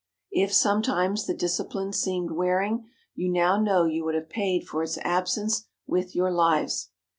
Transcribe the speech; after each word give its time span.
"If 0.31 0.51
sometimes 0.51 1.27
the 1.27 1.35
discipline 1.35 1.93
seemed 1.93 2.31
wearing, 2.31 2.89
you 3.13 3.31
now 3.31 3.59
know 3.59 3.85
you 3.85 4.03
would 4.03 4.15
have 4.15 4.29
paid 4.29 4.67
for 4.67 4.81
its 4.81 4.97
absence 4.97 5.67
with 5.85 6.15
your 6.15 6.31
lives. 6.31 6.89